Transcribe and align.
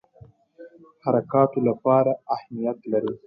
حرکاتو 1.03 1.59
لپاره 1.69 2.11
اهمیت 2.35 2.77
لري. 2.91 3.13